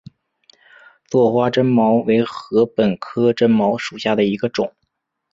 [1.05, 4.73] 座花针茅为禾本科针茅属下的一个种。